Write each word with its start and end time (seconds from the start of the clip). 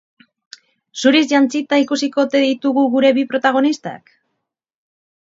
Zuriz 1.01 1.21
jantzita 1.31 1.79
ikusiko 1.83 2.23
ote 2.23 2.41
ditugu 2.45 2.87
gure 2.95 3.13
bi 3.19 3.27
protagonistak? 3.35 4.15